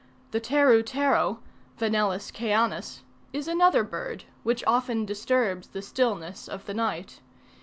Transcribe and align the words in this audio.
The 0.31 0.39
teru 0.39 0.81
tero 0.81 1.41
(Vanellus 1.77 2.31
cayanus) 2.33 3.01
is 3.33 3.47
another 3.47 3.83
bird, 3.83 4.23
which 4.41 4.63
often 4.65 5.05
disturbs 5.05 5.67
the 5.67 5.83
stillness 5.83 6.47
of 6.47 6.65
the 6.65 6.73
night. 6.73 7.19